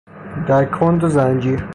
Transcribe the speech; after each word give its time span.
در 0.47 0.65
کند 0.65 1.03
و 1.03 1.07
زنجیر 1.09 1.63